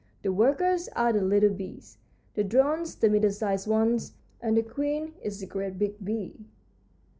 [0.23, 1.99] The workers are the little bees,
[2.33, 6.47] the drones the middle sized ones, and the queen is the great big bee.